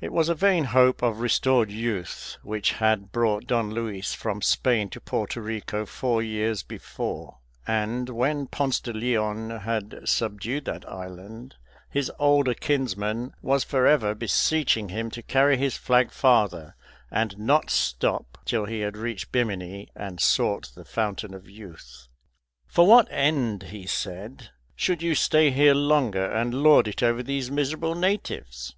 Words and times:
It 0.00 0.14
was 0.14 0.30
a 0.30 0.34
vain 0.34 0.64
hope 0.64 1.02
of 1.02 1.20
restored 1.20 1.70
youth 1.70 2.38
which 2.42 2.72
had 2.80 3.12
brought 3.12 3.46
Don 3.46 3.70
Luis 3.70 4.14
from 4.14 4.40
Spain 4.40 4.88
to 4.88 4.98
Porto 4.98 5.42
Rico 5.42 5.84
four 5.84 6.22
years 6.22 6.62
before; 6.62 7.36
and, 7.66 8.08
when 8.08 8.46
Ponce 8.46 8.80
de 8.80 8.94
Leon 8.94 9.50
had 9.50 10.00
subdued 10.08 10.64
that 10.64 10.88
island, 10.88 11.56
his 11.90 12.10
older 12.18 12.54
kinsman 12.54 13.34
was 13.42 13.62
forever 13.62 14.14
beseeching 14.14 14.88
him 14.88 15.10
to 15.10 15.22
carry 15.22 15.58
his 15.58 15.76
flag 15.76 16.12
farther, 16.12 16.74
and 17.10 17.38
not 17.38 17.68
stop 17.68 18.38
till 18.46 18.64
he 18.64 18.80
had 18.80 18.96
reached 18.96 19.30
Bimini, 19.32 19.90
and 19.94 20.18
sought 20.18 20.70
the 20.74 20.84
Fountain 20.86 21.34
of 21.34 21.46
Youth. 21.46 22.08
"For 22.66 22.86
what 22.86 23.06
end," 23.10 23.64
he 23.64 23.84
said, 23.84 24.48
"should 24.74 25.02
you 25.02 25.14
stay 25.14 25.50
here 25.50 25.74
longer 25.74 26.24
and 26.24 26.54
lord 26.54 26.88
it 26.88 27.02
over 27.02 27.22
these 27.22 27.50
miserable 27.50 27.94
natives? 27.94 28.66